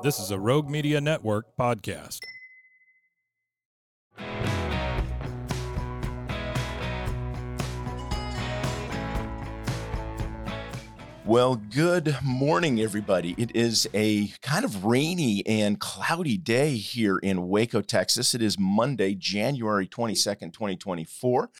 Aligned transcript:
This 0.00 0.18
is 0.18 0.30
a 0.32 0.38
Rogue 0.38 0.68
Media 0.68 1.00
Network 1.00 1.46
podcast. 1.56 2.18
Well, 11.24 11.54
good 11.54 12.16
morning, 12.22 12.80
everybody. 12.80 13.36
It 13.38 13.54
is 13.54 13.88
a 13.94 14.28
kind 14.42 14.64
of 14.64 14.84
rainy 14.84 15.46
and 15.46 15.78
cloudy 15.78 16.36
day 16.36 16.76
here 16.76 17.18
in 17.18 17.48
Waco, 17.48 17.80
Texas. 17.80 18.34
It 18.34 18.42
is 18.42 18.58
Monday, 18.58 19.14
January 19.14 19.86
22nd, 19.86 20.52
2024. 20.52 21.50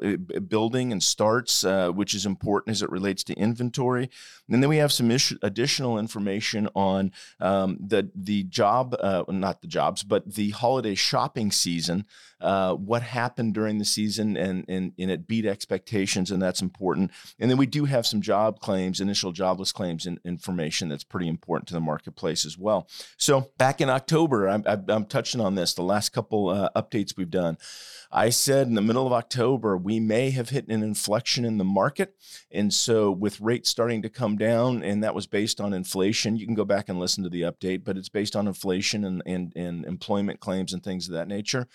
building 0.46 0.92
and 0.92 1.02
starts, 1.02 1.64
uh, 1.64 1.90
which 1.90 2.14
is 2.14 2.26
important 2.26 2.76
as 2.76 2.82
it 2.82 2.90
relates 2.90 3.24
to 3.24 3.34
inventory. 3.34 4.10
And 4.50 4.62
then 4.62 4.68
we 4.68 4.76
have 4.76 4.92
some 4.92 5.10
ish- 5.10 5.32
additional 5.40 5.98
information 5.98 6.68
on 6.74 7.10
um, 7.40 7.78
the 7.80 8.10
the 8.14 8.44
job, 8.44 8.94
uh, 9.00 9.24
not 9.28 9.62
the 9.62 9.66
jobs, 9.66 10.02
but 10.02 10.34
the 10.34 10.50
holiday 10.50 10.94
shopping 10.94 11.50
season. 11.50 12.04
Uh, 12.44 12.74
what 12.74 13.02
happened 13.02 13.54
during 13.54 13.78
the 13.78 13.84
season, 13.84 14.36
and, 14.36 14.66
and 14.68 14.92
and 14.98 15.10
it 15.10 15.26
beat 15.26 15.46
expectations, 15.46 16.30
and 16.30 16.42
that's 16.42 16.60
important. 16.60 17.10
And 17.38 17.50
then 17.50 17.56
we 17.56 17.66
do 17.66 17.86
have 17.86 18.06
some 18.06 18.20
job 18.20 18.60
claims, 18.60 19.00
initial 19.00 19.32
jobless 19.32 19.72
claims, 19.72 20.04
and 20.04 20.20
information 20.24 20.90
that's 20.90 21.04
pretty 21.04 21.26
important 21.26 21.68
to 21.68 21.74
the 21.74 21.80
marketplace 21.80 22.44
as 22.44 22.58
well. 22.58 22.86
So 23.16 23.50
back 23.56 23.80
in 23.80 23.88
October, 23.88 24.46
I'm, 24.48 24.62
I'm 24.66 25.06
touching 25.06 25.40
on 25.40 25.54
this. 25.54 25.72
The 25.72 25.82
last 25.82 26.10
couple 26.10 26.50
uh, 26.50 26.68
updates 26.76 27.16
we've 27.16 27.30
done. 27.30 27.56
I 28.12 28.28
said 28.30 28.68
in 28.68 28.74
the 28.74 28.82
middle 28.82 29.06
of 29.06 29.12
October, 29.12 29.76
we 29.76 29.98
may 29.98 30.30
have 30.30 30.50
hit 30.50 30.68
an 30.68 30.82
inflection 30.82 31.44
in 31.44 31.58
the 31.58 31.64
market. 31.64 32.14
And 32.50 32.72
so, 32.72 33.10
with 33.10 33.40
rates 33.40 33.70
starting 33.70 34.02
to 34.02 34.08
come 34.08 34.36
down, 34.36 34.82
and 34.82 35.02
that 35.02 35.14
was 35.14 35.26
based 35.26 35.60
on 35.60 35.72
inflation, 35.72 36.36
you 36.36 36.46
can 36.46 36.54
go 36.54 36.64
back 36.64 36.88
and 36.88 37.00
listen 37.00 37.24
to 37.24 37.30
the 37.30 37.42
update, 37.42 37.84
but 37.84 37.96
it's 37.96 38.08
based 38.08 38.36
on 38.36 38.46
inflation 38.46 39.04
and, 39.04 39.22
and, 39.26 39.52
and 39.56 39.84
employment 39.84 40.40
claims 40.40 40.72
and 40.72 40.84
things 40.84 41.08
of 41.08 41.14
that 41.14 41.26
nature. 41.26 41.66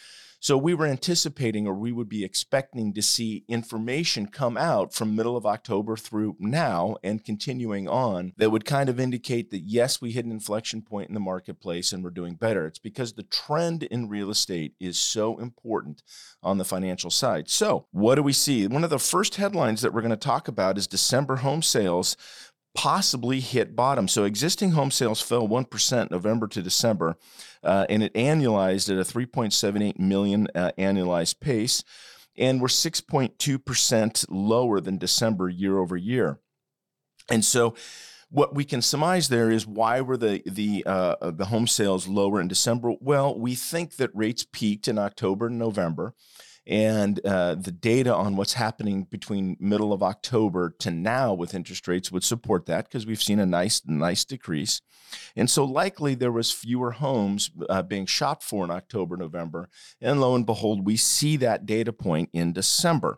So 0.42 0.58
we 0.58 0.74
were 0.74 0.86
anticipating 0.86 1.68
or 1.68 1.74
we 1.74 1.92
would 1.92 2.08
be 2.08 2.24
expecting 2.24 2.94
to 2.94 3.02
see 3.02 3.44
information 3.48 4.28
come 4.28 4.56
out 4.56 4.94
from 4.94 5.16
middle 5.16 5.36
of 5.36 5.46
October 5.46 5.98
through 5.98 6.38
now 6.40 6.96
and 7.04 7.24
continuing 7.24 7.90
on 7.90 8.34
that 8.38 8.50
would 8.50 8.64
kind 8.64 8.88
of 8.90 9.00
indicate 9.00 9.52
that 9.52 9.60
yes, 9.60 10.02
we 10.02 10.12
hit 10.12 10.26
an 10.26 10.32
inflection 10.32 10.82
point 10.82 11.10
in 11.10 11.14
the 11.14 11.20
marketplace 11.20 11.92
and 11.92 12.04
we're 12.04 12.10
doing 12.10 12.36
better. 12.36 12.66
It's 12.66 12.80
because 12.80 13.14
the 13.14 13.24
trend 13.24 13.84
in 13.84 14.08
real 14.08 14.30
estate 14.30 14.76
is 14.80 14.98
so 14.98 15.38
important 15.40 16.04
on 16.42 16.58
the 16.58 16.66
financial 16.66 17.12
side. 17.12 17.50
So, 17.50 17.88
what 17.92 18.16
do 18.16 18.24
we 18.24 18.34
see? 18.34 18.66
One 18.68 18.86
of 18.86 18.90
the 18.90 19.00
first 19.00 19.36
headlines 19.36 19.82
that 19.82 19.94
we're 19.94 20.02
going 20.02 20.12
to 20.12 20.18
talk 20.18 20.48
about 20.48 20.78
is 20.78 20.88
December 20.88 21.38
home 21.38 21.62
sales 21.62 22.16
possibly 22.80 23.42
hit 23.42 23.76
bottom. 23.76 24.08
So 24.08 24.24
existing 24.24 24.72
home 24.72 24.90
sales 24.90 25.20
fell 25.20 25.46
1% 25.50 26.12
November 26.12 26.48
to 26.48 26.62
December, 26.62 27.18
uh, 27.62 27.86
and 27.90 28.02
it 28.02 28.14
annualized 28.14 28.90
at 28.90 28.98
a 28.98 29.02
3.78 29.02 30.00
million 30.00 30.48
uh, 30.56 30.72
annualized 30.78 31.42
pace, 31.42 31.84
and 32.38 32.62
we're 32.62 32.70
6.2% 32.70 34.26
lower 34.30 34.80
than 34.80 34.98
December 34.98 35.50
year 35.50 35.78
over 35.78 35.98
year. 35.98 36.40
And 37.30 37.44
so 37.44 37.76
what 38.30 38.56
we 38.56 38.64
can 38.64 38.82
surmise 38.82 39.28
there 39.28 39.52
is 39.52 39.68
why 39.68 40.00
were 40.00 40.16
the 40.16 40.42
the 40.46 40.86
uh, 40.86 41.32
the 41.32 41.48
home 41.48 41.68
sales 41.68 42.08
lower 42.08 42.40
in 42.40 42.48
December? 42.48 42.94
Well, 43.02 43.38
we 43.38 43.56
think 43.56 43.98
that 43.98 44.10
rates 44.14 44.46
peaked 44.50 44.88
in 44.88 44.98
October 44.98 45.48
and 45.48 45.60
November, 45.60 46.14
And 46.70 47.20
uh, 47.26 47.56
the 47.56 47.72
data 47.72 48.14
on 48.14 48.36
what's 48.36 48.54
happening 48.54 49.08
between 49.10 49.58
middle 49.60 49.92
of 49.92 50.04
October 50.04 50.70
to 50.80 50.92
now 50.92 51.34
with 51.34 51.56
interest 51.56 51.88
rates 51.88 52.12
would 52.12 52.24
support 52.24 52.68
that 52.68 52.86
because 52.86 53.08
we've 53.08 53.22
seen 53.22 53.40
a 53.40 53.46
nice, 53.48 53.82
nice 53.88 54.24
decrease. 54.24 54.82
And 55.36 55.50
so 55.50 55.66
likely 55.66 56.14
there 56.14 56.32
was 56.32 56.52
fewer 56.52 56.92
homes 56.92 57.50
uh, 57.68 57.82
being 57.82 58.06
shopped 58.06 58.44
for 58.44 58.64
in 58.64 58.70
October, 58.70 59.18
November. 59.18 59.68
And 60.00 60.22
lo 60.22 60.36
and 60.36 60.46
behold, 60.46 60.86
we 60.86 60.96
see 60.96 61.38
that 61.38 61.66
data 61.66 61.92
point 61.92 62.30
in 62.34 62.54
December 62.54 63.18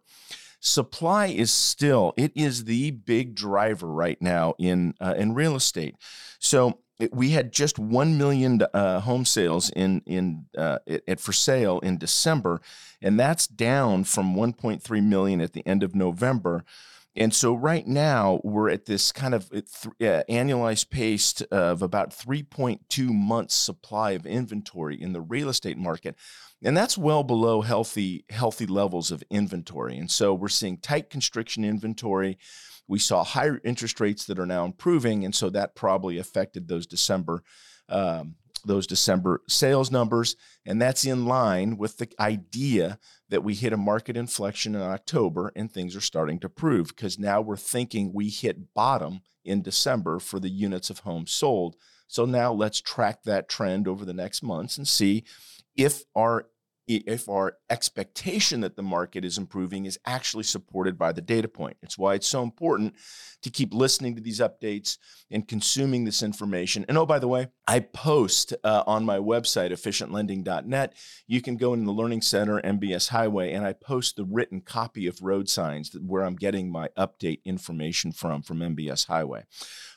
supply 0.62 1.26
is 1.26 1.52
still 1.52 2.14
it 2.16 2.32
is 2.36 2.66
the 2.66 2.92
big 2.92 3.36
driver 3.36 3.88
right 3.88 4.22
now 4.22 4.54
in 4.58 4.94
uh, 5.02 5.16
in 5.18 5.34
real 5.34 5.56
estate. 5.56 5.96
So 6.40 6.80
we 7.12 7.32
had 7.32 7.52
just 7.52 7.80
1 7.80 8.18
million 8.18 8.62
uh, 8.74 9.00
home 9.02 9.26
sales 9.26 9.70
in 9.72 10.02
in 10.06 10.46
uh, 10.58 10.78
at, 11.08 11.20
for 11.20 11.34
sale 11.34 11.80
in 11.80 11.98
December 11.98 12.62
and 13.02 13.20
that's 13.20 13.48
down 13.48 14.04
from 14.04 14.36
1.3 14.36 15.04
million 15.04 15.42
at 15.42 15.54
the 15.54 15.66
end 15.68 15.84
of 15.84 15.96
November 15.96 16.64
and 17.16 17.34
so 17.34 17.54
right 17.54 17.88
now 17.88 18.40
we're 18.44 18.70
at 18.70 18.86
this 18.86 19.12
kind 19.12 19.34
of 19.34 19.50
annualized 19.50 20.90
pace 20.90 21.42
of 21.52 21.82
about 21.82 22.12
3.2 22.12 23.10
months 23.10 23.56
supply 23.56 24.12
of 24.12 24.26
inventory 24.26 25.02
in 25.02 25.12
the 25.12 25.22
real 25.22 25.50
estate 25.50 25.78
market 25.78 26.16
and 26.64 26.78
that's 26.78 26.98
well 26.98 27.24
below 27.24 27.62
healthy 27.62 28.26
healthy 28.30 28.66
levels 28.66 29.12
of 29.12 29.24
inventory. 29.30 29.98
And 29.98 30.10
so 30.10 30.34
we're 30.34 30.50
seeing 30.50 30.78
tight 30.78 31.10
constriction 31.10 31.64
inventory. 31.64 32.38
We 32.88 33.00
saw 33.00 33.24
higher 33.24 33.60
interest 33.64 34.00
rates 34.00 34.26
that 34.26 34.40
are 34.40 34.46
now 34.46 34.66
improving, 34.66 35.24
and 35.26 35.34
so 35.34 35.50
that 35.50 35.76
probably 35.76 36.18
affected 36.18 36.68
those 36.68 36.86
December 36.86 37.44
um, 37.90 38.36
those 38.64 38.86
December 38.86 39.42
sales 39.48 39.92
numbers, 39.92 40.36
and 40.66 40.82
that's 40.82 41.06
in 41.06 41.26
line 41.26 41.78
with 41.78 41.98
the 41.98 42.10
idea 42.20 43.00
that 43.30 43.44
we 43.44 43.56
hit 43.56 43.74
a 43.74 43.78
market 43.78 44.16
inflection 44.16 44.76
in 44.76 44.82
October 44.82 45.52
and 45.56 45.72
things 45.72 45.96
are 45.96 46.02
starting 46.02 46.40
to 46.40 46.50
prove 46.50 46.90
because 46.90 47.18
now 47.18 47.42
we're 47.42 47.58
thinking 47.58 48.12
we 48.14 48.30
hit 48.30 48.74
bottom 48.74 49.22
in 49.44 49.62
December 49.62 50.20
for 50.20 50.40
the 50.40 50.50
units 50.50 50.90
of 50.90 51.00
homes 51.00 51.32
sold. 51.32 51.76
So 52.08 52.26
now 52.26 52.52
let's 52.52 52.82
track 52.82 53.24
that 53.24 53.50
trend 53.50 53.88
over 53.88 54.06
the 54.06 54.14
next 54.14 54.44
months 54.44 54.78
and 54.78 54.88
see 54.88 55.24
if 55.76 56.04
our 56.16 56.48
if 56.98 57.28
our 57.30 57.58
expectation 57.70 58.62
that 58.62 58.76
the 58.76 58.84
market 58.84 59.26
is 59.26 59.38
improving 59.38 59.86
is 59.86 60.00
actually 60.06 60.44
supported 60.44 60.98
by 60.98 61.12
the 61.12 61.22
data 61.22 61.48
point. 61.48 61.78
It's 61.82 61.98
why 61.98 62.16
it's 62.16 62.28
so 62.28 62.44
important 62.44 62.96
to 63.42 63.50
keep 63.50 63.74
listening 63.74 64.16
to 64.16 64.22
these 64.22 64.40
updates 64.40 64.98
and 65.30 65.48
consuming 65.48 66.06
this 66.06 66.22
information. 66.22 66.86
And 66.88 66.98
oh, 66.98 67.06
by 67.06 67.20
the 67.20 67.28
way, 67.28 67.48
I 67.68 67.80
post 67.80 68.54
uh, 68.64 68.84
on 68.86 69.06
my 69.06 69.18
website, 69.18 69.72
efficientlending.net. 69.72 70.94
You 71.28 71.42
can 71.42 71.58
go 71.58 71.74
in 71.74 71.86
the 71.86 71.92
Learning 71.92 72.22
Center, 72.22 72.62
MBS 72.62 73.10
Highway, 73.10 73.54
and 73.54 73.66
I 73.66 73.74
post 73.74 74.16
the 74.16 74.26
written 74.26 74.62
copy 74.62 75.08
of 75.08 75.22
road 75.22 75.50
signs 75.50 75.96
where 75.96 76.24
I'm 76.24 76.36
getting 76.36 76.72
my 76.72 76.90
update 76.98 77.44
information 77.46 78.12
from, 78.12 78.42
from 78.42 78.60
MBS 78.60 79.08
Highway. 79.08 79.46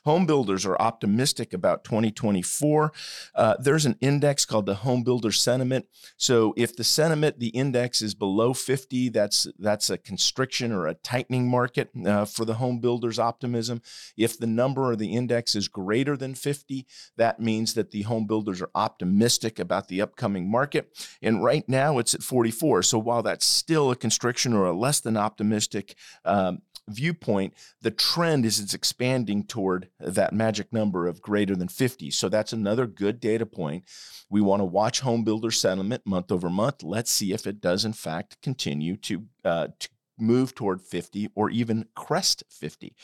Home 0.05 0.25
builders 0.25 0.65
are 0.65 0.79
optimistic 0.79 1.53
about 1.53 1.83
2024. 1.83 2.93
Uh, 3.33 3.55
there's 3.59 3.85
an 3.85 3.97
index 4.01 4.45
called 4.45 4.67
the 4.67 4.75
Home 4.75 5.03
Builder 5.03 5.31
Sentiment. 5.31 5.85
So 6.15 6.53
if 6.55 6.75
the 6.75 6.83
sentiment, 6.85 7.39
the 7.39 7.49
index 7.49 8.01
is 8.01 8.13
below 8.13 8.53
50, 8.53 9.09
that's 9.09 9.47
that's 9.59 9.89
a 9.89 9.97
constriction 9.97 10.71
or 10.71 10.87
a 10.87 10.93
tightening 10.93 11.49
market 11.49 11.89
uh, 12.05 12.25
for 12.25 12.45
the 12.45 12.55
home 12.55 12.79
builders' 12.79 13.19
optimism. 13.19 13.81
If 14.17 14.37
the 14.37 14.47
number 14.47 14.89
or 14.89 14.95
the 14.95 15.13
index 15.13 15.55
is 15.55 15.67
greater 15.67 16.15
than 16.15 16.35
50, 16.35 16.85
that 17.17 17.39
means 17.39 17.73
that 17.73 17.91
the 17.91 18.03
home 18.03 18.27
builders 18.27 18.61
are 18.61 18.71
optimistic 18.75 19.59
about 19.59 19.87
the 19.87 20.01
upcoming 20.01 20.49
market. 20.49 20.89
And 21.21 21.43
right 21.43 21.67
now 21.67 21.97
it's 21.97 22.13
at 22.13 22.23
44. 22.23 22.83
So 22.83 22.99
while 22.99 23.23
that's 23.23 23.45
still 23.45 23.91
a 23.91 23.95
constriction 23.95 24.53
or 24.53 24.65
a 24.65 24.73
less 24.73 24.99
than 24.99 25.17
optimistic 25.17 25.95
um, 26.23 26.61
viewpoint, 26.87 27.53
the 27.81 27.91
trend 27.91 28.45
is 28.45 28.59
it's 28.59 28.73
expanding 28.73 29.43
toward 29.43 29.89
that 29.99 30.33
magic 30.33 30.71
number 30.71 31.07
of 31.07 31.21
greater 31.21 31.55
than 31.55 31.67
50. 31.67 32.11
So 32.11 32.29
that's 32.29 32.53
another 32.53 32.87
good 32.87 33.19
data 33.19 33.45
point. 33.45 33.85
We 34.29 34.41
want 34.41 34.61
to 34.61 34.65
watch 34.65 35.01
home 35.01 35.23
builder 35.23 35.51
sentiment 35.51 36.05
month 36.05 36.31
over 36.31 36.49
month. 36.49 36.83
Let's 36.83 37.11
see 37.11 37.33
if 37.33 37.47
it 37.47 37.61
does, 37.61 37.85
in 37.85 37.93
fact, 37.93 38.41
continue 38.41 38.97
to, 38.97 39.23
uh, 39.43 39.67
to 39.79 39.89
move 40.17 40.55
toward 40.55 40.81
50 40.81 41.29
or 41.35 41.49
even 41.49 41.87
crest 41.95 42.43
50. 42.49 42.95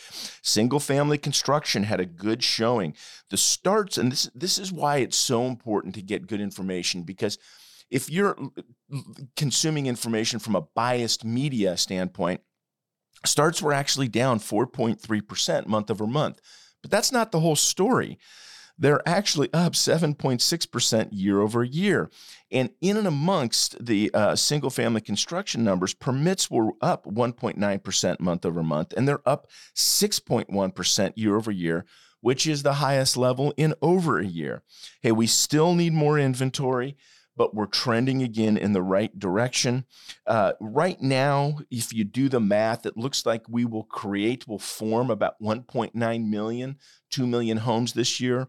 Single 0.42 0.80
family 0.80 1.18
construction 1.18 1.84
had 1.84 2.00
a 2.00 2.06
good 2.06 2.44
showing. 2.44 2.96
The 3.30 3.38
starts, 3.38 3.98
and 3.98 4.12
this, 4.12 4.30
this 4.34 4.58
is 4.58 4.72
why 4.72 4.98
it's 4.98 5.18
so 5.18 5.46
important 5.46 5.96
to 5.96 6.02
get 6.02 6.28
good 6.28 6.42
information 6.42 7.04
because 7.04 7.38
if 7.90 8.10
you're 8.10 8.38
consuming 9.36 9.86
information 9.86 10.40
from 10.40 10.56
a 10.56 10.62
biased 10.62 11.26
media 11.26 11.76
standpoint, 11.76 12.42
starts 13.26 13.62
were 13.62 13.74
actually 13.74 14.08
down 14.08 14.40
4.3% 14.40 15.68
month 15.68 15.92
over 15.92 16.08
month. 16.08 16.42
But 16.82 16.92
that's 16.92 17.12
not 17.12 17.32
the 17.32 17.40
whole 17.40 17.56
story 17.56 18.18
they're 18.82 19.08
actually 19.08 19.48
up 19.54 19.74
7.6% 19.74 21.10
year 21.12 21.40
over 21.40 21.64
year. 21.64 22.10
And 22.52 22.72
in 22.82 22.98
and 22.98 23.06
amongst 23.06 23.86
the 23.86 24.10
uh, 24.14 24.36
single 24.36 24.72
family 24.72 25.02
construction 25.02 25.64
numbers, 25.64 25.94
permits 25.94 26.50
were 26.50 26.72
up 26.82 27.06
1.9% 27.06 28.20
month 28.20 28.46
over 28.46 28.64
month, 28.64 28.94
and 28.98 29.08
they're 29.08 29.28
up 29.30 29.48
6.1% 29.76 31.14
year 31.16 31.36
over 31.36 31.52
year, 31.52 31.86
which 32.22 32.48
is 32.48 32.64
the 32.64 32.74
highest 32.74 33.18
level 33.18 33.54
in 33.56 33.76
over 33.84 34.20
a 34.20 34.26
year. 34.26 34.64
Hey, 35.02 35.12
we 35.12 35.28
still 35.28 35.76
need 35.76 35.94
more 35.94 36.18
inventory 36.18 36.98
but 37.42 37.56
we're 37.56 37.66
trending 37.66 38.22
again 38.22 38.56
in 38.56 38.72
the 38.72 38.84
right 38.84 39.18
direction. 39.18 39.84
Uh, 40.28 40.54
right 40.60 41.02
now, 41.02 41.58
if 41.72 41.92
you 41.92 42.04
do 42.04 42.30
the 42.30 42.40
math, 42.40 42.86
it 42.86 42.96
looks 42.96 43.26
like 43.26 43.50
we 43.50 43.66
will 43.66 43.86
create, 43.86 44.48
will 44.48 44.60
form 44.60 45.10
about 45.10 45.42
1.9 45.42 46.30
million, 46.30 46.78
2 47.10 47.26
million 47.26 47.58
homes 47.58 47.94
this 47.94 48.20
year. 48.20 48.48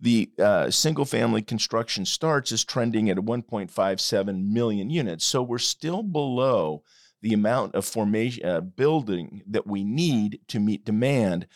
The 0.00 0.32
uh, 0.40 0.72
single 0.72 1.04
family 1.04 1.40
construction 1.40 2.04
starts 2.04 2.50
is 2.50 2.64
trending 2.64 3.08
at 3.08 3.18
1.57 3.18 4.50
million 4.50 4.90
units. 4.90 5.24
So 5.24 5.40
we're 5.40 5.58
still 5.58 6.02
below 6.02 6.82
the 7.20 7.34
amount 7.34 7.76
of 7.76 7.84
formation 7.84 8.44
uh, 8.44 8.60
building 8.60 9.42
that 9.46 9.68
we 9.68 9.84
need 9.84 10.40
to 10.48 10.58
meet 10.58 10.84
demand. 10.84 11.46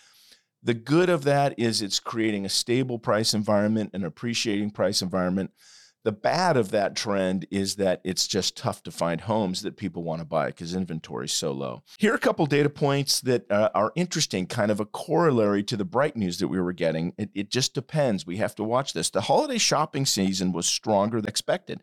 The 0.62 0.74
good 0.74 1.10
of 1.10 1.24
that 1.24 1.58
is 1.58 1.82
it's 1.82 1.98
creating 1.98 2.46
a 2.46 2.48
stable 2.48 3.00
price 3.00 3.34
environment, 3.34 3.90
an 3.92 4.04
appreciating 4.04 4.70
price 4.70 5.02
environment. 5.02 5.50
The 6.06 6.12
bad 6.12 6.56
of 6.56 6.70
that 6.70 6.94
trend 6.94 7.48
is 7.50 7.74
that 7.76 8.00
it's 8.04 8.28
just 8.28 8.56
tough 8.56 8.80
to 8.84 8.92
find 8.92 9.22
homes 9.22 9.62
that 9.62 9.76
people 9.76 10.04
want 10.04 10.20
to 10.20 10.24
buy 10.24 10.46
because 10.46 10.72
inventory 10.72 11.24
is 11.24 11.32
so 11.32 11.50
low. 11.50 11.82
Here 11.98 12.12
are 12.12 12.14
a 12.14 12.20
couple 12.20 12.46
data 12.46 12.70
points 12.70 13.20
that 13.22 13.50
uh, 13.50 13.70
are 13.74 13.90
interesting, 13.96 14.46
kind 14.46 14.70
of 14.70 14.78
a 14.78 14.84
corollary 14.84 15.64
to 15.64 15.76
the 15.76 15.84
bright 15.84 16.16
news 16.16 16.38
that 16.38 16.46
we 16.46 16.60
were 16.60 16.72
getting. 16.72 17.12
It, 17.18 17.30
it 17.34 17.50
just 17.50 17.74
depends. 17.74 18.24
We 18.24 18.36
have 18.36 18.54
to 18.54 18.62
watch 18.62 18.92
this. 18.92 19.10
The 19.10 19.22
holiday 19.22 19.58
shopping 19.58 20.06
season 20.06 20.52
was 20.52 20.68
stronger 20.68 21.20
than 21.20 21.28
expected. 21.28 21.82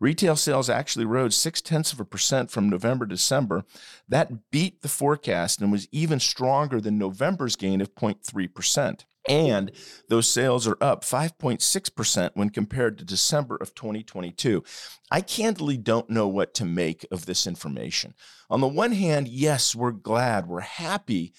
Retail 0.00 0.34
sales 0.34 0.68
actually 0.68 1.04
rose 1.04 1.36
six 1.36 1.60
tenths 1.60 1.92
of 1.92 2.00
a 2.00 2.04
percent 2.04 2.50
from 2.50 2.68
November 2.68 3.06
to 3.06 3.14
December. 3.14 3.64
That 4.08 4.50
beat 4.50 4.82
the 4.82 4.88
forecast 4.88 5.60
and 5.60 5.70
was 5.70 5.86
even 5.92 6.18
stronger 6.18 6.80
than 6.80 6.98
November's 6.98 7.54
gain 7.54 7.80
of 7.80 7.94
0.3%. 7.94 9.04
And 9.28 9.70
those 10.08 10.28
sales 10.28 10.66
are 10.66 10.76
up 10.80 11.04
5.6% 11.04 12.30
when 12.34 12.50
compared 12.50 12.98
to 12.98 13.04
December 13.04 13.56
of 13.56 13.74
2022. 13.74 14.64
I 15.10 15.20
candidly 15.20 15.76
don't 15.76 16.10
know 16.10 16.26
what 16.26 16.54
to 16.54 16.64
make 16.64 17.06
of 17.10 17.26
this 17.26 17.46
information. 17.46 18.14
On 18.50 18.60
the 18.60 18.68
one 18.68 18.92
hand, 18.92 19.28
yes, 19.28 19.74
we're 19.74 19.92
glad, 19.92 20.48
we're 20.48 20.60
happy 20.60 21.32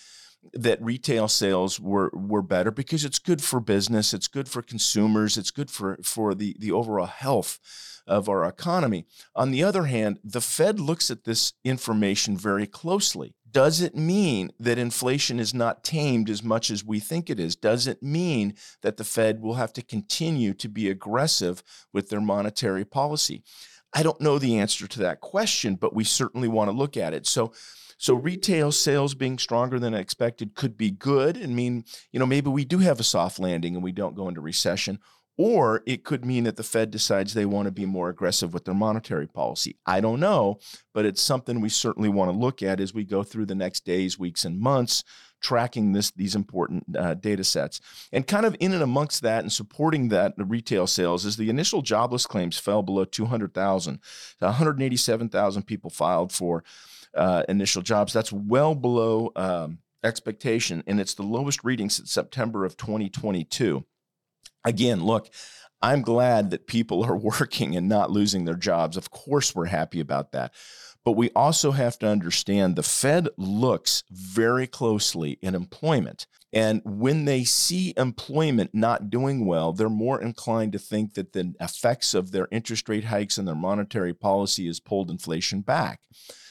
that 0.54 0.82
retail 0.82 1.28
sales 1.28 1.80
were 1.80 2.12
were 2.14 2.42
better 2.42 2.70
because 2.72 3.06
it's 3.06 3.20
good 3.20 3.42
for 3.42 3.60
business, 3.60 4.14
it's 4.14 4.28
good 4.28 4.50
for 4.50 4.62
consumers, 4.62 5.38
it's 5.38 5.52
good 5.52 5.72
for 5.72 5.98
for 6.04 6.36
the 6.36 6.56
the 6.60 6.72
overall 6.72 7.06
health 7.06 7.60
of 8.06 8.28
our 8.28 8.44
economy. 8.44 9.06
On 9.36 9.52
the 9.52 9.64
other 9.64 9.86
hand, 9.86 10.20
the 10.24 10.42
Fed 10.42 10.80
looks 10.80 11.10
at 11.10 11.24
this 11.24 11.54
information 11.64 12.38
very 12.38 12.68
closely. 12.68 13.36
Does 13.54 13.82
it 13.82 13.96
mean 13.96 14.52
that 14.60 14.80
inflation 14.80 15.40
is 15.40 15.54
not 15.54 15.84
tamed 15.84 16.28
as 16.28 16.42
much 16.42 16.72
as 16.72 16.84
we 16.84 17.00
think 17.00 17.30
it 17.30 17.40
is? 17.40 17.56
Does 17.56 17.86
it 17.86 18.02
mean 18.02 18.56
that 18.82 18.98
the 18.98 19.04
Fed 19.04 19.42
will 19.42 19.54
have 19.54 19.72
to 19.74 19.84
continue 19.84 20.56
to 20.56 20.68
be 20.68 20.90
aggressive 20.90 21.64
with 21.94 22.10
their 22.10 22.20
monetary 22.20 22.84
policy? 22.84 23.44
I 23.94 24.02
don't 24.02 24.20
know 24.20 24.40
the 24.40 24.58
answer 24.58 24.88
to 24.88 25.00
that 25.02 25.22
question, 25.22 25.76
but 25.76 25.94
we 25.94 26.04
certainly 26.04 26.48
want 26.48 26.70
to 26.70 26.76
look 26.76 26.98
at 26.98 27.14
it. 27.14 27.28
So, 27.28 27.54
so 28.00 28.16
retail 28.16 28.72
sales 28.72 29.14
being 29.14 29.38
stronger 29.38 29.80
than 29.80 29.94
expected 29.94 30.56
could 30.56 30.76
be 30.76 30.90
good 30.90 31.38
and 31.38 31.56
mean, 31.56 31.86
you 32.12 32.20
know, 32.20 32.26
maybe 32.26 32.50
we 32.50 32.66
do 32.66 32.80
have 32.80 33.00
a 33.00 33.04
soft 33.04 33.38
landing 33.38 33.76
and 33.76 33.84
we 33.84 33.92
don't 33.92 34.16
go 34.16 34.28
into 34.28 34.42
recession, 34.42 34.98
or 35.38 35.82
it 35.86 36.04
could 36.04 36.26
mean 36.26 36.44
that 36.44 36.58
the 36.58 36.64
Fed 36.64 36.92
decides 36.92 37.34
they 37.34 37.46
want 37.46 37.66
to 37.66 37.72
be 37.72 37.86
more 37.86 38.10
aggressive 38.10 38.54
with 38.54 38.66
their 38.66 38.74
monetary 38.74 39.28
policy. 39.28 39.78
I 39.86 40.00
don't 40.00 40.20
know, 40.20 40.60
but 40.94 41.06
it's 41.06 41.22
something 41.22 41.60
we 41.60 41.70
certainly 41.70 42.10
want 42.10 42.32
to 42.32 42.38
look 42.38 42.62
at 42.62 42.80
as 42.80 42.94
we 42.94 43.04
go 43.04 43.24
through 43.24 43.48
the 43.48 43.56
next 43.56 43.86
days, 43.86 44.20
weeks, 44.20 44.46
and 44.46 44.60
months, 44.60 45.04
tracking 45.42 45.92
this 45.92 46.12
these 46.12 46.36
important 46.36 46.86
uh, 46.98 47.16
data 47.16 47.44
sets. 47.44 47.82
And 48.12 48.28
kind 48.28 48.46
of 48.46 48.56
in 48.60 48.74
and 48.74 48.84
amongst 48.84 49.22
that 49.24 49.44
and 49.44 49.52
supporting 49.52 50.10
that 50.10 50.38
the 50.38 50.46
retail 50.46 50.88
sales 50.88 51.26
is 51.26 51.38
the 51.38 51.50
initial 51.50 51.82
jobless 51.82 52.26
claims 52.26 52.58
fell 52.58 52.84
below 52.84 53.04
200,000. 53.04 54.00
187,000 54.40 55.64
people 55.64 55.90
filed 55.90 56.32
for 56.32 56.64
uh, 57.16 57.44
initial 57.50 57.82
jobs. 57.82 58.14
That's 58.14 58.32
well 58.32 58.76
below 58.76 59.32
um, 59.36 59.80
expectation, 60.04 60.84
and 60.88 61.00
it's 61.00 61.14
the 61.14 61.24
lowest 61.24 61.64
reading 61.64 61.90
since 61.90 62.12
September 62.12 62.66
of 62.66 62.78
2022. 62.78 63.86
Again, 64.66 65.04
look, 65.04 65.30
I'm 65.82 66.02
glad 66.02 66.52
that 66.52 66.68
people 66.68 67.04
are 67.04 67.18
working 67.40 67.76
and 67.76 67.88
not 67.88 68.12
losing 68.12 68.46
their 68.46 68.56
jobs. 68.56 68.98
Of 68.98 69.12
course, 69.12 69.54
we're 69.54 69.66
happy 69.66 70.00
about 70.00 70.32
that. 70.32 70.54
But 71.06 71.14
we 71.14 71.30
also 71.32 71.72
have 71.72 72.00
to 72.00 72.08
understand 72.08 72.76
the 72.76 72.84
Fed 72.84 73.28
looks 73.38 74.04
very 74.10 74.68
closely 74.68 75.38
at 75.44 75.54
employment. 75.54 76.28
And 76.54 76.82
when 76.86 77.26
they 77.26 77.44
see 77.44 77.94
employment 77.98 78.72
not 78.74 79.10
doing 79.10 79.46
well, 79.46 79.74
they're 79.74 79.90
more 79.90 80.22
inclined 80.22 80.72
to 80.74 80.80
think 80.80 81.16
that 81.16 81.34
the 81.34 81.56
effects 81.60 82.14
of 82.14 82.32
their 82.32 82.48
interest 82.52 82.88
rate 82.88 83.06
hikes 83.06 83.38
and 83.38 83.46
their 83.46 83.56
monetary 83.56 84.14
policy 84.14 84.68
has 84.68 84.80
pulled 84.80 85.10
inflation 85.10 85.62
back. 85.62 86.00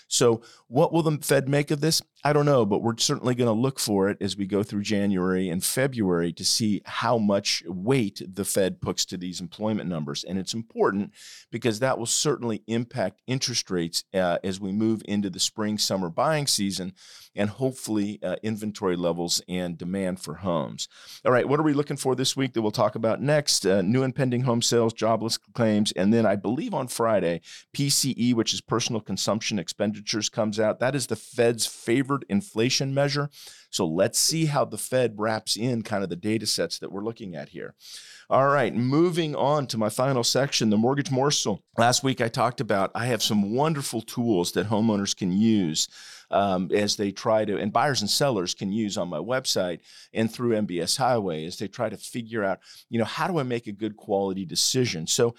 So, 0.09 0.43
what 0.69 0.93
will 0.93 1.03
the 1.03 1.17
Fed 1.23 1.49
make 1.49 1.71
of 1.71 1.81
this? 1.81 2.03
I 2.25 2.33
don't 2.33 2.47
know, 2.47 2.65
but 2.65 2.83
we're 2.83 2.97
certainly 2.99 3.35
going 3.35 3.49
to 3.49 3.61
look 3.61 3.81
for 3.81 4.09
it 4.09 4.19
as 4.21 4.37
we 4.37 4.47
go 4.47 4.63
through 4.63 4.83
January 4.83 5.49
and 5.49 5.63
February 5.63 6.33
to 6.35 6.45
see 6.45 6.81
how 6.85 7.19
much 7.19 7.65
weight 7.67 8.23
the 8.33 8.45
Fed 8.45 8.81
puts 8.81 9.05
to 9.07 9.17
these 9.17 9.41
employment 9.41 9.89
numbers. 9.89 10.23
And 10.23 10.39
it's 10.39 10.55
important 10.55 11.13
because 11.51 11.81
that 11.81 11.99
will 11.99 12.07
certainly 12.07 12.63
impact 12.69 13.23
interest 13.27 13.73
rates 13.73 14.05
uh, 14.15 14.39
as 14.45 14.61
we 14.61 14.71
move 14.71 15.03
into 15.07 15.31
the 15.31 15.41
spring 15.41 15.79
summer 15.79 16.09
buying 16.11 16.47
season 16.47 16.93
and 17.35 17.51
hopefully 17.51 18.21
uh, 18.23 18.37
inventory 18.43 18.95
levels 18.95 19.43
and 19.49 19.77
demand 19.77 20.21
for 20.21 20.35
homes. 20.35 20.89
All 21.25 21.33
right, 21.33 21.49
what 21.49 21.59
are 21.59 21.65
we 21.65 21.73
looking 21.73 21.97
for 21.97 22.15
this 22.15 22.37
week 22.37 22.53
that 22.53 22.63
we'll 22.63 22.71
talk 22.71 22.95
about 22.95 23.21
next? 23.21 23.67
Uh, 23.67 23.83
new 23.83 24.05
and 24.05 24.15
pending 24.15 24.43
home 24.43 24.63
sales, 24.63 24.93
jobless 24.93 25.39
claims, 25.39 25.91
and 25.93 26.13
then 26.13 26.25
I 26.25 26.37
believe 26.37 26.75
on 26.75 26.87
Friday, 26.87 27.41
PCE, 27.75 28.35
which 28.35 28.55
is 28.55 28.61
personal 28.61 29.01
consumption 29.01 29.59
expenditures, 29.59 30.29
comes 30.29 30.61
out. 30.61 30.79
That 30.79 30.95
is 30.95 31.09
the 31.09 31.17
Fed's 31.17 31.67
favorite 31.67 32.12
inflation 32.29 32.95
measure. 32.95 33.31
So 33.71 33.87
let's 33.87 34.19
see 34.19 34.47
how 34.47 34.65
the 34.65 34.79
Fed 34.79 35.15
wraps 35.17 35.57
in 35.57 35.83
kind 35.83 36.05
of 36.05 36.11
the 36.11 36.17
data 36.17 36.47
sets 36.47 36.79
that 36.79 36.93
we're 36.93 37.05
looking 37.05 37.35
at 37.35 37.51
here. 37.51 37.75
All 38.29 38.47
right, 38.47 38.75
moving 38.75 39.35
on 39.35 39.67
to 39.69 39.79
my 39.79 39.89
final 39.89 40.25
section, 40.25 40.71
the 40.71 40.77
mortgage 40.77 41.11
morsel. 41.11 41.63
Last 41.77 42.03
week 42.03 42.21
I 42.21 42.29
talked 42.29 42.61
about 42.61 42.91
I 42.95 43.07
have 43.07 43.23
some 43.23 43.55
wonderful 43.55 44.01
tools 44.01 44.53
that 44.53 44.69
homeowners 44.69 45.17
can 45.17 45.33
use 45.33 45.89
um, 46.31 46.71
as 46.73 46.97
they 46.97 47.13
try 47.13 47.45
to, 47.45 47.59
and 47.59 47.73
buyers 47.73 48.01
and 48.01 48.11
sellers 48.11 48.55
can 48.55 48.73
use 48.73 48.97
on 48.97 49.09
my 49.09 49.19
website 49.19 49.81
and 50.15 50.33
through 50.33 50.57
MBS 50.57 50.97
Highway 50.97 51.45
as 51.45 51.59
they 51.59 51.69
try 51.69 51.89
to 51.89 51.97
figure 51.97 52.43
out, 52.43 52.61
you 52.89 52.99
know, 52.99 53.05
how 53.05 53.29
do 53.29 53.39
I 53.39 53.43
make 53.43 53.67
a 53.67 53.73
good 53.73 53.97
quality 53.97 54.45
decision? 54.45 55.07
So 55.07 55.35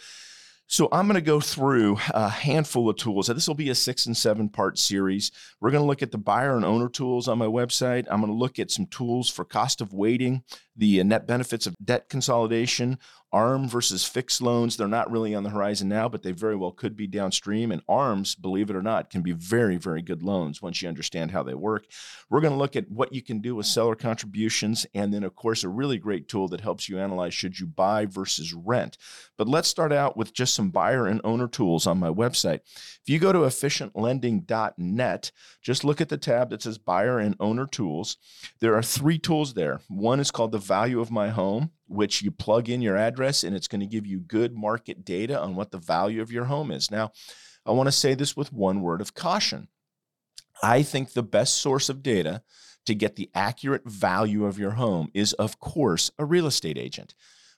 so 0.74 0.90
I'm 0.92 1.06
going 1.06 1.14
to 1.14 1.22
go 1.22 1.40
through 1.40 2.00
a 2.16 2.28
handful 2.28 2.90
of 2.90 2.96
tools. 2.96 3.28
This 3.28 3.48
will 3.48 3.54
be 3.54 3.70
a 3.70 3.76
six 3.76 4.08
and 4.08 4.18
seven 4.18 4.50
part 4.50 4.80
series. 4.80 5.32
We're 5.62 5.70
going 5.70 5.84
to 5.84 5.88
look 5.88 6.02
at 6.02 6.12
the 6.12 6.18
buyer 6.18 6.56
and 6.56 6.66
owner 6.66 6.90
tools 6.90 7.28
on 7.28 7.38
my 7.38 7.46
website. 7.46 8.08
I'm 8.10 8.22
going 8.22 8.34
to 8.34 8.38
look 8.40 8.58
at 8.58 8.72
some 8.72 8.88
tools 8.88 9.30
for 9.30 9.46
cost 9.46 9.82
of 9.82 9.94
waiting, 9.94 10.42
the 10.76 11.04
net 11.04 11.28
benefits 11.28 11.68
of 11.68 11.76
debt 11.84 12.10
consolidation, 12.10 12.98
ARM 13.34 13.68
versus 13.68 14.06
fixed 14.06 14.42
loans. 14.44 14.78
They're 14.78 14.88
not 14.88 15.10
really 15.10 15.34
on 15.34 15.42
the 15.42 15.50
horizon 15.50 15.90
now, 15.90 16.08
but 16.08 16.22
they 16.22 16.32
very 16.32 16.56
well 16.56 16.72
could 16.72 16.96
be 16.96 17.08
downstream. 17.08 17.72
And 17.72 17.82
ARMs, 17.90 18.36
believe 18.36 18.70
it 18.70 18.76
or 18.76 18.84
not, 18.84 19.10
can 19.10 19.24
be 19.24 19.32
very, 19.32 19.78
very 19.78 20.04
good 20.04 20.22
loans 20.22 20.62
once 20.62 20.82
you 20.82 20.88
understand 20.88 21.32
how 21.32 21.42
they 21.42 21.56
work. 21.56 21.88
We're 22.30 22.42
going 22.42 22.54
to 22.54 22.60
look 22.60 22.76
at 22.76 22.92
what 22.92 23.12
you 23.12 23.24
can 23.24 23.40
do 23.40 23.56
with 23.56 23.66
seller 23.66 23.96
contributions. 23.96 24.86
And 24.94 25.12
then, 25.12 25.24
of 25.24 25.36
course, 25.36 25.64
a 25.64 25.70
really 25.70 25.98
great 25.98 26.28
tool 26.28 26.48
that 26.50 26.62
helps 26.62 26.88
you 26.88 27.00
analyze 27.00 27.34
should 27.34 27.60
you 27.60 27.66
buy 27.66 28.06
versus 28.06 28.54
rent. 28.54 29.00
But 29.36 29.50
let's 29.50 29.68
start 29.68 29.92
out 29.92 30.16
with 30.16 30.34
just 30.34 30.54
some 30.54 30.70
buyer 30.70 31.08
and 31.08 31.20
owner 31.24 31.48
tools 31.48 31.88
on 31.88 31.98
my 31.98 32.10
website. 32.10 32.60
If 33.02 33.08
you 33.08 33.18
go 33.18 33.34
to 33.34 33.40
efficientlending.net, 33.40 35.32
just 35.62 35.84
look 35.84 36.02
at 36.02 36.10
the 36.10 36.18
tab 36.18 36.52
that 36.52 36.62
says 36.62 36.78
buyer 36.78 37.18
and 37.18 37.36
owner 37.40 37.66
tools. 37.66 38.18
There 38.60 38.76
are 38.76 38.84
three 38.84 39.18
tools 39.18 39.56
there. 39.56 39.82
One 39.88 40.20
is 40.20 40.30
called 40.30 40.52
the 40.52 40.60
value 40.64 41.00
of 41.00 41.12
my 41.12 41.30
home, 41.30 41.72
which 41.88 42.22
you 42.22 42.32
plug 42.32 42.70
in 42.70 42.82
your 42.82 42.98
address 42.98 43.44
and 43.44 43.56
it's 43.56 43.68
going 43.68 43.82
to 43.82 43.88
give 43.88 44.06
you 44.06 44.20
good 44.20 44.56
market 44.56 45.06
data 45.06 45.40
on 45.40 45.56
what 45.56 45.72
the 45.72 45.78
value 45.78 46.22
of 46.22 46.32
your 46.32 46.46
home 46.46 46.72
is. 46.72 46.90
Now, 46.90 47.12
I 47.66 47.72
want 47.72 47.88
to 47.88 47.92
say 47.92 48.14
this 48.14 48.36
with 48.36 48.52
one 48.52 48.82
word 48.82 49.02
of 49.02 49.14
caution. 49.14 49.68
I 50.62 50.84
think 50.84 51.14
the 51.14 51.24
best 51.24 51.58
source 51.58 51.90
of 51.90 52.04
data 52.04 52.42
to 52.86 52.96
get 52.96 53.16
the 53.16 53.30
accurate 53.34 53.86
value 53.86 54.46
of 54.46 54.60
your 54.60 54.72
home 54.72 55.10
is, 55.14 55.34
of 55.34 55.60
course, 55.60 56.12
a 56.20 56.26
real 56.26 56.48
estate 56.48 56.78
agent. 56.78 57.16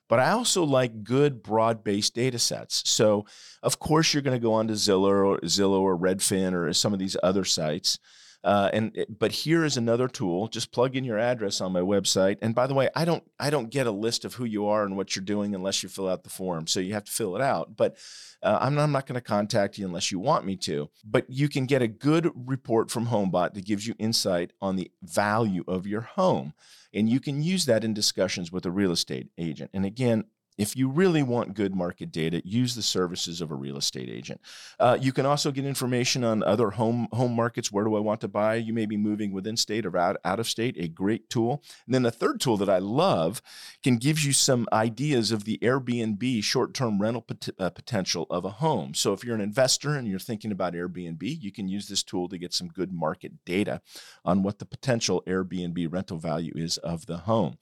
But 0.08 0.20
I 0.20 0.30
also 0.30 0.62
like 0.62 1.02
good 1.02 1.42
broad 1.42 1.82
based 1.82 2.14
data 2.14 2.38
sets. 2.38 2.88
So, 2.88 3.26
of 3.62 3.80
course, 3.80 4.14
you're 4.14 4.22
going 4.22 4.38
to 4.38 4.42
go 4.44 4.52
onto 4.52 4.74
Zillow 4.74 5.26
or 5.26 5.38
Zillow 5.40 5.80
or 5.80 5.98
Redfin 5.98 6.52
or 6.52 6.72
some 6.72 6.92
of 6.92 7.00
these 7.00 7.16
other 7.22 7.44
sites 7.44 7.98
uh, 8.46 8.70
and 8.72 9.04
but 9.18 9.32
here 9.32 9.64
is 9.64 9.76
another 9.76 10.06
tool. 10.06 10.46
Just 10.46 10.70
plug 10.70 10.94
in 10.94 11.02
your 11.02 11.18
address 11.18 11.60
on 11.60 11.72
my 11.72 11.80
website. 11.80 12.38
And 12.40 12.54
by 12.54 12.68
the 12.68 12.74
way, 12.74 12.88
I 12.94 13.04
don't 13.04 13.24
I 13.40 13.50
don't 13.50 13.70
get 13.70 13.88
a 13.88 13.90
list 13.90 14.24
of 14.24 14.34
who 14.34 14.44
you 14.44 14.68
are 14.68 14.84
and 14.84 14.96
what 14.96 15.16
you're 15.16 15.24
doing 15.24 15.52
unless 15.52 15.82
you 15.82 15.88
fill 15.88 16.08
out 16.08 16.22
the 16.22 16.30
form. 16.30 16.68
So 16.68 16.78
you 16.78 16.94
have 16.94 17.02
to 17.04 17.10
fill 17.10 17.34
it 17.34 17.42
out. 17.42 17.76
But 17.76 17.96
uh, 18.44 18.58
I'm 18.60 18.76
not, 18.76 18.84
I'm 18.84 18.92
not 18.92 19.06
going 19.06 19.16
to 19.16 19.20
contact 19.20 19.78
you 19.78 19.84
unless 19.84 20.12
you 20.12 20.20
want 20.20 20.46
me 20.46 20.54
to. 20.58 20.88
But 21.04 21.28
you 21.28 21.48
can 21.48 21.66
get 21.66 21.82
a 21.82 21.88
good 21.88 22.30
report 22.36 22.88
from 22.88 23.08
HomeBot 23.08 23.54
that 23.54 23.64
gives 23.64 23.84
you 23.84 23.96
insight 23.98 24.52
on 24.60 24.76
the 24.76 24.92
value 25.02 25.64
of 25.66 25.84
your 25.88 26.02
home. 26.02 26.54
And 26.94 27.10
you 27.10 27.18
can 27.18 27.42
use 27.42 27.66
that 27.66 27.82
in 27.82 27.94
discussions 27.94 28.52
with 28.52 28.64
a 28.64 28.70
real 28.70 28.92
estate 28.92 29.26
agent. 29.36 29.72
And 29.74 29.84
again, 29.84 30.22
if 30.58 30.76
you 30.76 30.88
really 30.88 31.22
want 31.22 31.54
good 31.54 31.74
market 31.74 32.10
data, 32.10 32.42
use 32.44 32.74
the 32.74 32.82
services 32.82 33.40
of 33.40 33.50
a 33.50 33.54
real 33.54 33.76
estate 33.76 34.08
agent. 34.08 34.40
Uh, 34.78 34.96
you 35.00 35.12
can 35.12 35.26
also 35.26 35.50
get 35.50 35.64
information 35.64 36.24
on 36.24 36.42
other 36.42 36.70
home 36.70 37.08
home 37.12 37.34
markets. 37.34 37.70
Where 37.70 37.84
do 37.84 37.96
I 37.96 38.00
want 38.00 38.20
to 38.22 38.28
buy? 38.28 38.56
You 38.56 38.72
may 38.72 38.86
be 38.86 38.96
moving 38.96 39.32
within 39.32 39.56
state 39.56 39.84
or 39.84 39.96
out, 39.96 40.16
out 40.24 40.40
of 40.40 40.48
state. 40.48 40.76
A 40.78 40.88
great 40.88 41.28
tool. 41.28 41.62
And 41.86 41.94
then 41.94 42.02
the 42.02 42.10
third 42.10 42.40
tool 42.40 42.56
that 42.58 42.70
I 42.70 42.78
love 42.78 43.42
can 43.82 43.96
give 43.96 44.20
you 44.20 44.32
some 44.32 44.66
ideas 44.72 45.30
of 45.30 45.44
the 45.44 45.58
Airbnb 45.62 46.42
short 46.42 46.74
term 46.74 47.00
rental 47.00 47.22
pot- 47.22 47.48
uh, 47.58 47.70
potential 47.70 48.26
of 48.30 48.44
a 48.44 48.50
home. 48.50 48.94
So 48.94 49.12
if 49.12 49.24
you're 49.24 49.34
an 49.34 49.40
investor 49.40 49.94
and 49.94 50.08
you're 50.08 50.18
thinking 50.18 50.52
about 50.52 50.74
Airbnb, 50.74 51.22
you 51.22 51.52
can 51.52 51.68
use 51.68 51.88
this 51.88 52.02
tool 52.02 52.28
to 52.28 52.38
get 52.38 52.54
some 52.54 52.68
good 52.68 52.92
market 52.92 53.44
data 53.44 53.80
on 54.24 54.42
what 54.42 54.58
the 54.58 54.66
potential 54.66 55.22
Airbnb 55.26 55.92
rental 55.92 56.18
value 56.18 56.52
is 56.54 56.78
of 56.78 57.06
the 57.06 57.18
home. 57.18 57.58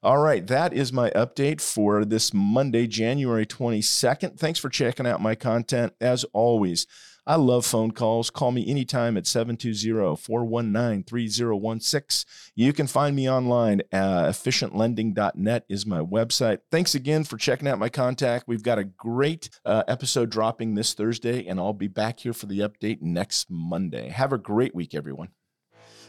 All 0.00 0.18
right, 0.18 0.46
that 0.46 0.72
is 0.72 0.92
my 0.92 1.10
update 1.10 1.60
for 1.60 2.04
this 2.04 2.32
Monday, 2.32 2.86
January 2.86 3.44
22nd. 3.44 4.38
Thanks 4.38 4.60
for 4.60 4.68
checking 4.68 5.08
out 5.08 5.20
my 5.20 5.34
content. 5.34 5.92
As 6.00 6.22
always, 6.32 6.86
I 7.26 7.34
love 7.34 7.66
phone 7.66 7.90
calls. 7.90 8.30
Call 8.30 8.52
me 8.52 8.64
anytime 8.70 9.16
at 9.16 9.26
720 9.26 10.14
419 10.14 11.02
3016. 11.02 12.30
You 12.54 12.72
can 12.72 12.86
find 12.86 13.16
me 13.16 13.28
online. 13.28 13.82
Uh, 13.92 14.28
efficientlending.net 14.28 15.64
is 15.68 15.84
my 15.84 15.98
website. 15.98 16.60
Thanks 16.70 16.94
again 16.94 17.24
for 17.24 17.36
checking 17.36 17.66
out 17.66 17.80
my 17.80 17.88
contact. 17.88 18.46
We've 18.46 18.62
got 18.62 18.78
a 18.78 18.84
great 18.84 19.50
uh, 19.64 19.82
episode 19.88 20.30
dropping 20.30 20.76
this 20.76 20.94
Thursday, 20.94 21.44
and 21.44 21.58
I'll 21.58 21.72
be 21.72 21.88
back 21.88 22.20
here 22.20 22.32
for 22.32 22.46
the 22.46 22.60
update 22.60 23.02
next 23.02 23.50
Monday. 23.50 24.10
Have 24.10 24.32
a 24.32 24.38
great 24.38 24.76
week, 24.76 24.94
everyone. 24.94 25.30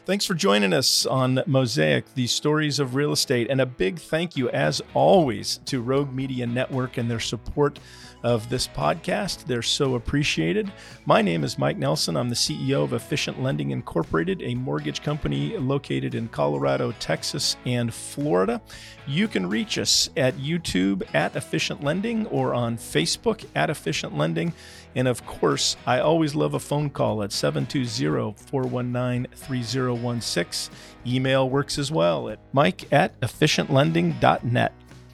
Thanks 0.06 0.24
for 0.24 0.32
joining 0.34 0.72
us 0.72 1.04
on 1.04 1.42
Mosaic, 1.46 2.14
the 2.14 2.26
stories 2.26 2.78
of 2.78 2.94
real 2.94 3.12
estate. 3.12 3.48
And 3.50 3.60
a 3.60 3.66
big 3.66 3.98
thank 3.98 4.34
you, 4.34 4.48
as 4.48 4.80
always, 4.94 5.58
to 5.66 5.82
Rogue 5.82 6.12
Media 6.12 6.46
Network 6.46 6.96
and 6.96 7.10
their 7.10 7.20
support 7.20 7.78
of 8.22 8.48
this 8.48 8.68
podcast. 8.68 9.44
They're 9.46 9.62
so 9.62 9.94
appreciated. 9.94 10.70
My 11.06 11.22
name 11.22 11.44
is 11.44 11.58
Mike 11.58 11.76
Nelson. 11.76 12.16
I'm 12.16 12.28
the 12.28 12.34
CEO 12.34 12.84
of 12.84 12.92
Efficient 12.92 13.42
Lending 13.42 13.70
Incorporated, 13.70 14.42
a 14.42 14.54
mortgage 14.54 15.02
company 15.02 15.56
located 15.56 16.14
in 16.14 16.28
Colorado, 16.28 16.92
Texas, 16.98 17.56
and 17.66 17.92
Florida. 17.92 18.60
You 19.06 19.28
can 19.28 19.48
reach 19.48 19.78
us 19.78 20.10
at 20.16 20.34
YouTube 20.36 21.02
at 21.14 21.36
Efficient 21.36 21.82
Lending 21.82 22.26
or 22.26 22.54
on 22.54 22.76
Facebook 22.76 23.44
at 23.54 23.70
Efficient 23.70 24.16
Lending. 24.16 24.52
And 24.94 25.06
of 25.08 25.24
course, 25.24 25.76
I 25.86 26.00
always 26.00 26.34
love 26.34 26.54
a 26.54 26.60
phone 26.60 26.90
call 26.90 27.22
at 27.22 27.32
720 27.32 28.34
419 28.36 29.26
3016. 29.34 30.74
Email 31.06 31.48
works 31.48 31.78
as 31.78 31.90
well 31.90 32.28
at 32.28 32.40
mike 32.52 32.92
at 32.92 33.18
efficientlending.net. 33.20 34.72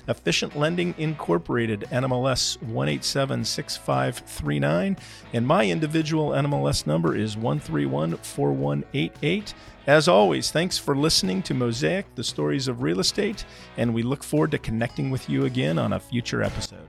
Efficient 0.08 0.56
Lending 0.56 0.94
Incorporated, 0.98 1.86
NMLS 1.90 2.58
1876539. 2.58 4.98
And 5.32 5.46
my 5.46 5.66
individual 5.66 6.30
NMLS 6.30 6.86
number 6.86 7.16
is 7.16 7.36
1314188. 7.36 9.54
As 9.86 10.08
always, 10.08 10.50
thanks 10.50 10.78
for 10.78 10.96
listening 10.96 11.42
to 11.42 11.52
Mosaic, 11.54 12.06
the 12.16 12.24
stories 12.24 12.66
of 12.66 12.82
real 12.82 12.98
estate, 13.00 13.44
and 13.76 13.94
we 13.94 14.02
look 14.02 14.24
forward 14.24 14.50
to 14.50 14.58
connecting 14.58 15.10
with 15.10 15.30
you 15.30 15.44
again 15.44 15.78
on 15.78 15.92
a 15.92 16.00
future 16.00 16.42
episode. 16.42 16.88